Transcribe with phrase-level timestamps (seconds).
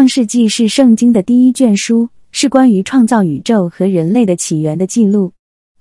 [0.00, 5.34] 创世纪是圣经的第一卷书，是关于创造宇宙和人类的起源的记录。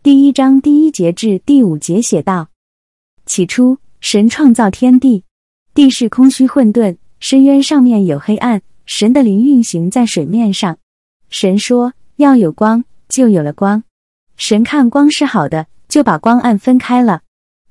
[0.03, 2.49] 第一章第一节至第五节写道：
[3.25, 5.23] 起初，神创造天地，
[5.73, 10.77] 地是空虚混沌，深渊上面有黑暗，神的灵运行在水面上。
[11.29, 13.81] 神说：“要有光，就有了光。”
[14.36, 17.22] 神看光是好的，就把光暗分开了。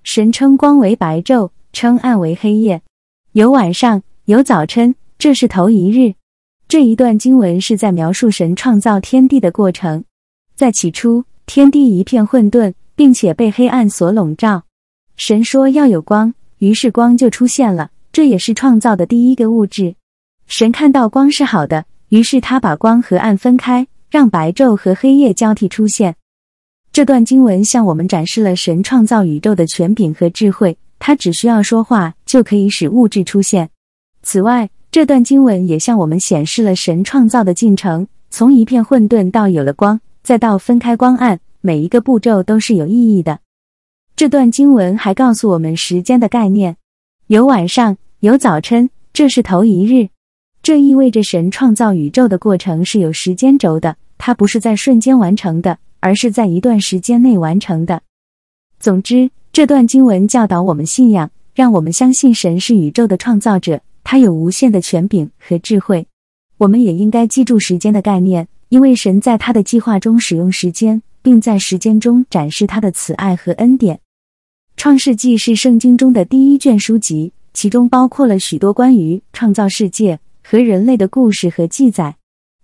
[0.03, 2.81] 神称光为白昼，称暗为黑夜。
[3.33, 6.15] 有晚上，有早晨，这是头一日。
[6.69, 10.05] 这一段经文是在描述神创造天地的过程。
[10.55, 14.65] 在起初，天地一片混沌，并且被黑暗所笼罩。
[15.17, 17.91] 神说要有光，于是光就出现了。
[18.13, 19.95] 这也是创造的第一个物质。
[20.47, 21.87] 神看到光是好的。
[22.11, 26.17] 于是他把光和暗分开，让白昼和黑夜交替出现。
[26.93, 33.71] 这段经文向我们展示了神创造宇宙的权柄和智慧，他只需要说话就可以使物质出现。
[34.23, 34.69] 此外，
[34.99, 43.39] 这段经文也向我们显示了神创造的进程：从一片混沌到有了光，再到分开光暗，每一个步骤都是有意义的。
[44.17, 46.77] 这段经文还告诉我们时间的概念：
[47.29, 50.09] 有晚上，有早晨，这是头一日。
[50.65, 58.03] 这意味着神创造宇宙的过程是有时间轴的，它不是在瞬间完成的，而是在一段时间内完成的。
[58.81, 63.81] 总之，这段经文教导我们信仰，让我们相信神是宇宙的创造者，
[64.11, 66.07] 他有无限的权柄和智慧。
[66.57, 74.01] 我们也应该记住时间的概念，因为神在他的计划中使用时间，并在时间中展示他的慈爱和恩典。
[74.79, 80.19] 创世纪是圣经中的第一卷书籍，其中包括了许多关于创造世界。
[80.43, 82.17] 和人类的故事和记载，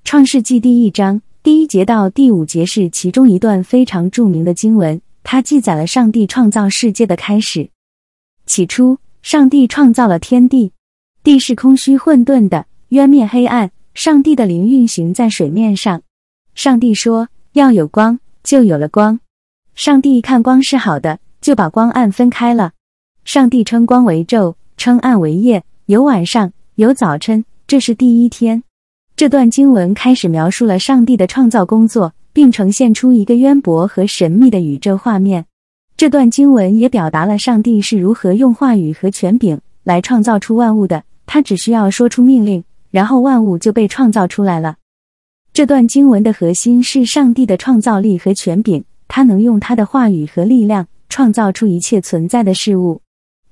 [0.09, 7.69] 《创世纪》第一章第一节到第五节是其中一段非常著名的经文，它记载了上帝创造世界的开始。
[8.47, 10.73] 起初，上帝创造了天地，
[11.25, 13.71] 地是空虚混沌的，渊面黑暗。
[13.95, 16.03] 上帝的灵运行在水面上。
[16.55, 19.19] 上帝说：“要有光，就有了光。”
[19.75, 22.73] 上帝看光是好的，就把光暗分开了。
[23.25, 27.47] 上帝称光为昼，称暗为夜，有晚上，有早晨。
[27.67, 28.63] 这是第一天，
[29.17, 35.47] 这段经文开始描述了上帝的创造工作，并呈现出一个渊博和神秘的宇宙画面。
[35.97, 41.05] 这段经文也表达了上帝是如何用话语和权柄来创造出万物的。
[41.27, 44.77] 他只需要说出命令，然后万物就被创造出来了。
[45.53, 53.01] 这段经文的核心是上帝的创造力和权柄，他能用他的话语和力量创造出一切存在的事物。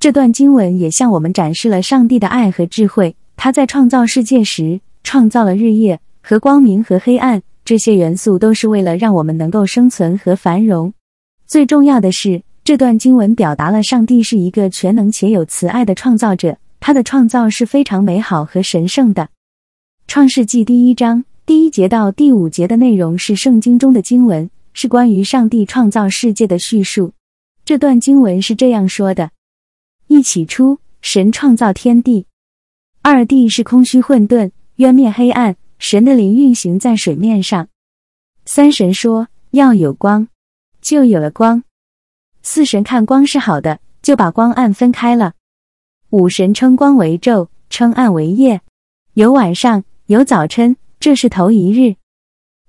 [0.00, 3.14] 这段经文也向我们展示了上帝的爱和智慧。
[3.36, 10.92] 他在创造世界时，创造了日夜和光明和黑暗这些元素，都是为了让我们能够生存和繁荣。
[11.46, 19.28] 最重要的是，这段经文表达了上帝是一个全能且有慈爱的创造者，他的创造是非常美好和神圣的。
[20.08, 27.12] 创世纪第一章第一节到第五节的内容是圣经中的经文，是关于上帝创造世界的叙述。
[27.64, 29.30] 这段经文是这样说的：
[30.08, 32.26] 一起初，神创造天地。
[33.00, 37.68] 二地是空虚混沌，渊面黑暗，神的灵运行在水面上。
[38.44, 40.26] 三神说要有光，
[40.80, 41.62] 就有了光。
[42.42, 45.34] 四神看光是好的，就把光暗分开了。
[46.12, 48.60] 五神称光为昼，称暗为夜。
[49.14, 51.96] 有晚上，有早晨，这是头一日。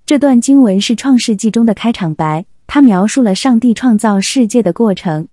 [0.06, 5.28] 这段经文是创世纪中的开场白，它描述了上帝创造世界的过程。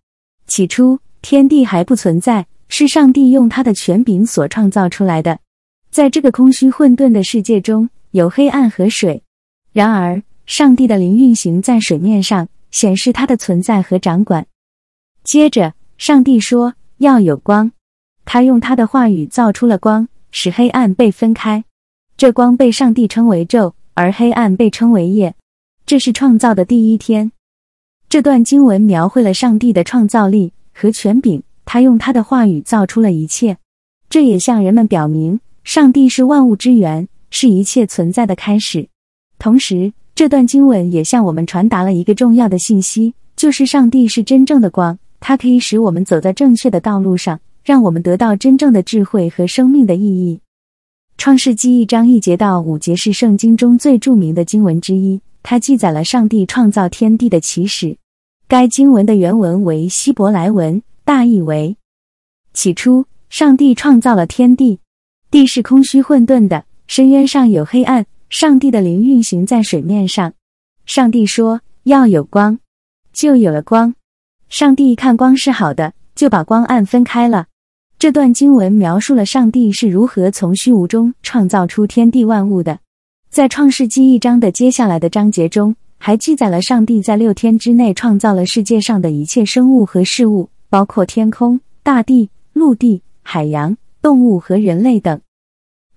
[0.46, 2.48] 起初，天地还不存在。
[2.68, 5.40] 是上帝用他的权柄所创造出来的，
[5.90, 9.24] 在这个空虚混沌的世界中有黑暗和水。
[9.74, 14.48] 然而，上帝的灵运行在水面上，显示他的存在和掌管。
[15.22, 17.74] 接着，上帝说要有光，
[18.34, 21.66] 他用他的话语造出了光，使黑暗被分开。
[22.16, 25.36] 这光被上帝称为昼，而黑暗被称为夜。
[25.86, 27.34] 这是创造的第一天。
[28.08, 31.44] 这段经文描绘了上帝的创造力和权柄。
[31.66, 33.58] 他用他的话语造出了一切，
[34.10, 38.88] 这也向人们表明，上帝是万物之源，是一切存在的开始。
[39.40, 50.42] 同时，这段经文也向我们传达了一个重要的信息，就是上帝是真正的光，它可以使我们走在正确的道路上，让我们得到真正的智慧和生命的意义。
[51.18, 57.98] 创世纪一章一节到五节是圣经中最著名的经文之一，它记载了上帝创造天地的起始。
[58.48, 60.82] 该经文的原文为希伯来文。
[61.04, 61.78] 大意为：
[62.54, 64.80] 起初，上帝创造了天地，
[65.30, 68.06] 地是空虚混沌的，深渊上有黑暗。
[68.30, 70.34] 上帝的灵运行在水面上。
[70.86, 72.60] 上帝说：“要有光，
[73.12, 73.94] 就有了光。”
[74.48, 77.48] 上帝看光是好的，就把光暗分开了。
[78.02, 82.80] 这段经文描述了上帝是如何从虚无中创造出天地万物的。
[83.30, 95.22] 在创世纪一章的接下来的章节中，还记载了上帝在六天之内创造了世界上的一切生物和事物，包括天空、大地、陆地、海洋、动物和人类等。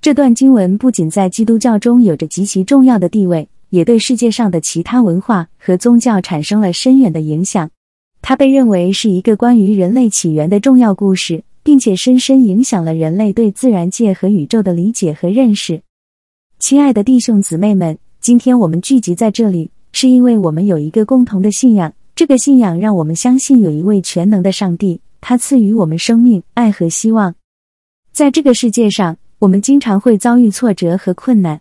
[0.03, 7.71] 这段经文不仅在基督教中有着极其重要的地位，也对世界上的其他文化和宗教产生了深远的影响。
[8.21, 11.45] 它被认为是一个关于人类起源的重要故事。
[11.65, 15.83] 并且深深影响了人类对自然界和宇宙的理解和认识。
[16.61, 21.93] 亲爱的弟兄姊妹们，今天我们聚集在这里，是因为我们有一个共同的信仰。
[22.15, 27.35] 这个信仰让我们相信有一位全能的上帝，他赐予我们生命、爱和希望。
[28.13, 31.61] 在这个世界上，我们经常会遭遇挫折和困难，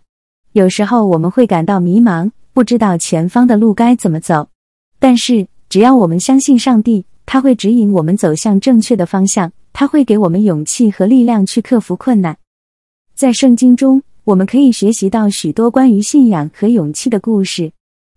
[0.52, 4.48] 有时候我们会感到迷茫，不知道前方的路该怎么走。
[5.00, 9.50] 但是，只要我们相信上帝，他会指引我们走向正确的方向。
[9.74, 12.38] 他会给我们勇气和力量去克服困难。
[13.14, 17.72] 在圣经中，我们可以学习到许多关于信仰和勇气的故事。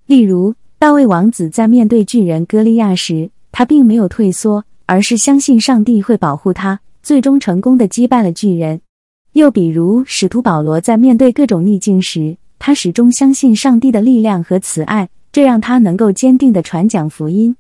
[0.06, 8.80] 例如，大卫王子在面对巨人歌利亚时，他并没有退缩，而是相信上帝会保护他，最终成功的击败了巨人。
[9.34, 17.56] 又比如，使徒保罗在面对各种逆境时，他始终相信上帝的力量和慈爱，这让他能够坚定的传讲福音。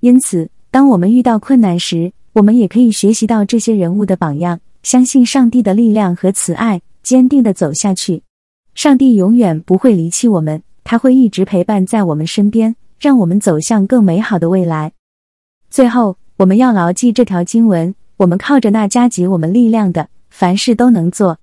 [0.00, 8.24] 因此，当我们遇到困难时，我们也可以学习到这些人物的榜样，相信上帝的力量和慈爱，坚定的走下去。
[8.74, 14.92] 上帝永远不会离弃我们，他会一直陪伴在我们身边，让我们走向更美好的未来。
[15.70, 21.38] 最后，我们要牢记这条经文：我们靠着那加给我们力量的，凡事都能做。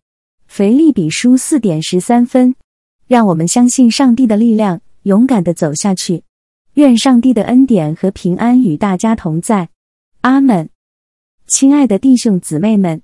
[0.48, 2.54] 腓立比书四点十三分。
[3.08, 6.24] 让我们相信上帝的力量，勇敢的走下去。
[6.74, 9.70] 愿上帝的恩典和平安与大家同在。
[10.22, 10.70] 阿门。
[11.52, 13.02] 亲爱的弟兄姊妹们，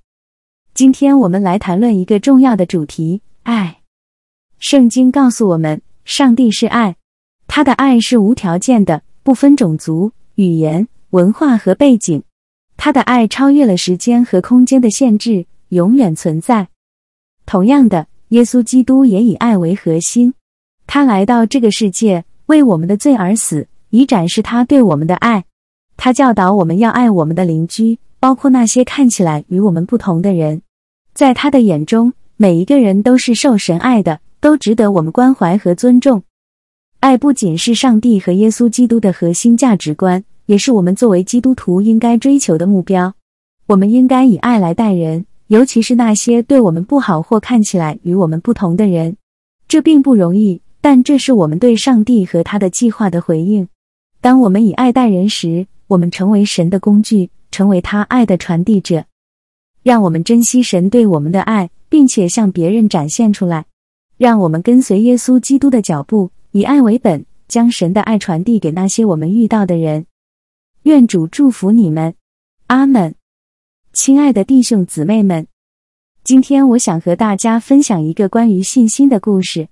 [0.73, 3.81] 今天我们来谈论一个重要的主题——爱。
[4.57, 6.95] 圣经告诉我们，上帝是爱，
[7.45, 12.23] 他的爱是无条件的，不分种族、语言、文化和背景。
[12.77, 16.69] 他的爱超越了时间和空间的限制，永远存在。
[17.45, 20.33] 同样的，耶稣基督也以爱为核心，
[20.87, 25.43] 他来到这个世界，为我们的罪而死，以展示他对我们的爱。
[25.97, 27.99] 他教导我们要爱我们的邻居。
[28.19, 30.61] 包括那些看起来与我们不同的人，
[31.13, 36.23] 在他的眼中，每一个人都是受神爱的，都值得我们关怀和尊重。
[36.99, 43.13] 爱不仅是上帝和耶稣基督的核心价值观，也是我们作为基督徒应该追求的目标。
[43.67, 49.15] 我们应该以爱来待人，尤其是那些对我们不好或看起来与我们不同的人。
[49.67, 53.67] 这并不容易，但这是我们对上帝和他的计划的回应。
[54.21, 57.29] 当我们以爱待人时，我们成为神的工具。
[57.51, 59.05] 成为他爱的传递者，
[59.83, 63.65] 让我们珍惜神对我们的爱，并且向别人展现出来。
[64.17, 70.07] 让我们跟随耶稣基督的脚步，以爱为本，将神的爱传递给那些我们遇到的人。
[70.83, 72.15] 愿主祝福你们，
[72.65, 73.13] 阿门。
[73.93, 75.47] 亲爱的弟兄姊妹们，
[76.23, 79.67] 今天我想和大家分享一个关于信心的故事。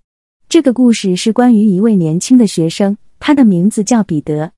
[0.48, 4.52] 这个故事是关于一位年轻的学生，他的名字叫彼得。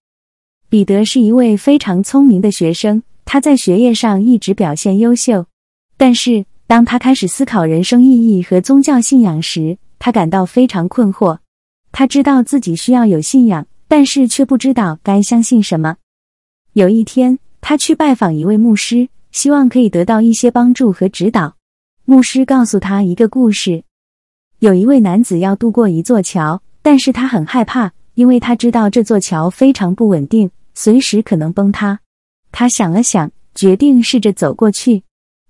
[0.69, 3.01] 彼得是一位非常聪明的学生。
[3.23, 5.45] 他在学业上一直表现优秀，
[5.97, 11.39] 但是当他开始思考人生意义和宗教信仰时，他感到非常困惑。
[11.91, 15.97] 他知道自己需要有信仰，但是却不知道该相信什么。
[16.73, 21.55] 有一天，他去拜访一位牧师，希望可以得到一些帮助和指导。
[22.05, 23.83] 牧师告诉他一个故事：
[24.59, 32.01] 有一位男子要渡过一座桥，但是他很害怕，因为他知道这座桥非常不稳定，随时可能崩塌。
[32.51, 35.01] 他想了想，决定试着走过去。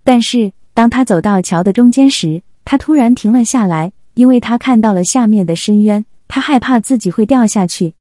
[0.02, 6.06] 但是当他走到桥的中间时，他突然停了下来，因为他看到了下面的深渊。
[6.30, 7.94] 他害怕自己会掉下去。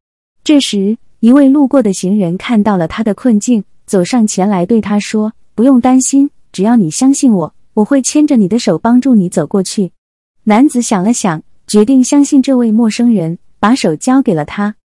[0.45, 9.91] 这时，一位路过的行人看到了他的困境，走上前来对他说：“不用担心，只要你相信我，我会牵着你的手帮助你走过去。”
[10.45, 14.77] 男子想了想，决定相信这位陌生人，把手交给了他。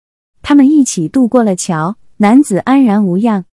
[0.42, 3.46] 他们一起渡过了桥，男子安然无恙。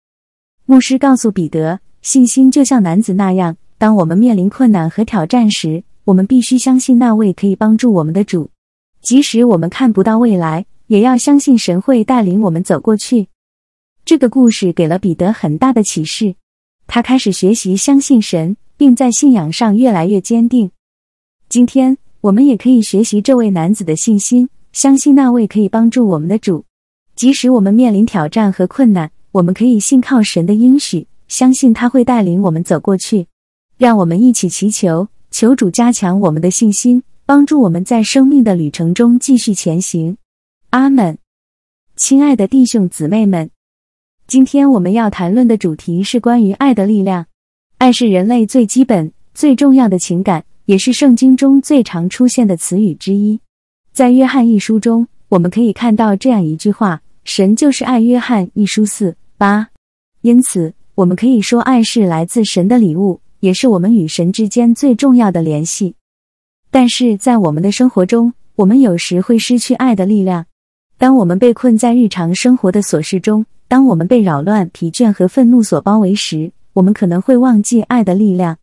[0.64, 8.50] 牧师告诉彼得，信心就像男子那样，当我们面临困难和挑战时，我们必须相信那位可以帮助我们的主，
[9.00, 13.28] 即使我们看不到未来，也要相信神会带领我们走过去。
[14.04, 16.34] 这个故事给了彼得很大的启示，
[16.88, 20.72] 他开始学习相信神，并在信仰上越来越坚定。
[21.48, 26.64] 今天，我们也可以学习这位男子的信心，相信那位可以帮助我们的主，
[27.16, 29.10] 即使我们面临挑战和困难。
[29.32, 33.26] 我们可以信靠神的应许，相信他会带领我们走过去。
[33.76, 40.16] 让我们一起祈求，求主加强我们的信心，帮助我们在生命的旅程中继续前行。
[40.70, 41.18] 阿门。
[41.96, 43.50] 亲爱的弟兄姊妹们，
[44.26, 47.26] 今天我们要谈论的主题是关于爱的力量。
[47.78, 53.40] 爱是人类最基本、最重要的情感，也是圣经中最常出现的词语之一。
[53.92, 59.68] 在约翰一书中，我们可以看到这样一句话：“神就是爱。”约翰一书四八。
[60.22, 65.94] 因此，我们可以说，爱是来自神的礼物，也是我们与神之间最重要的联系。
[66.70, 70.46] 但是在我们的生活中，我们有时会失去爱的力量。
[70.98, 78.58] 当我们被困在日常生活的琐事中，当我们被扰乱、疲倦和愤怒所包围时，我们可能会忘记爱的力量，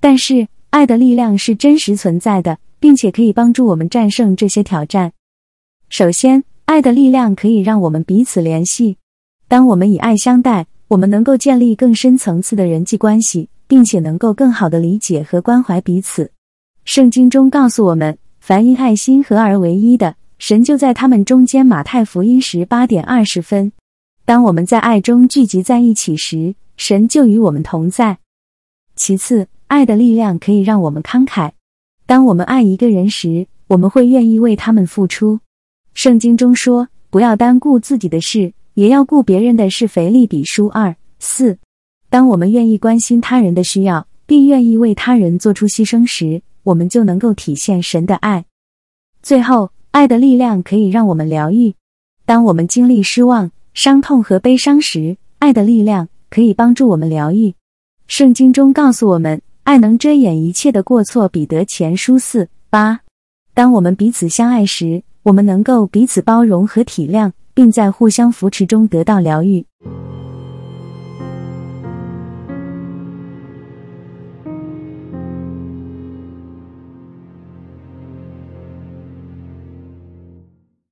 [0.00, 5.12] 但是爱的力量是真实存在的，并且可以帮助我们战胜这些挑战。
[5.88, 8.98] 首先，爱的力量可以让我们彼此联系。
[9.48, 16.30] 当我们以爱相待，我们能够建立更深层次的人际关系，并且能够更好的理解和关怀彼此。
[16.84, 21.64] 圣经中告诉我们，凡因爱心合而为一的，神就在他们中间。
[21.64, 23.72] 马太福音十八点二十分。
[24.26, 28.18] 当我们在爱中聚集在一起时，神就与我们同在。
[28.94, 31.52] 其次，爱的力量可以让我们慷慨。
[32.04, 35.40] 当我们爱一个人时，我们会愿意为他们付出。
[35.98, 41.58] 圣经中说：“不要单顾自己的事，也要顾别人的事。”腓利比书二四。
[42.08, 48.44] 当我们愿意关心他人的需要，并愿意为他人做出牺牲时，我们就能够体现神的爱。
[49.24, 51.74] 最后，爱的力量可以让我们疗愈。
[52.24, 56.08] 当我们经历失望、伤痛和悲伤时，爱的力量。
[56.30, 57.54] 可以帮助我们疗愈。
[58.06, 61.28] 圣经中告诉我们，爱能遮掩一切的过错。
[61.28, 63.00] 彼得前书四八。
[63.54, 69.67] 当我们彼此相爱时，我们能够彼此包容和体谅，并在互相扶持中得到疗愈。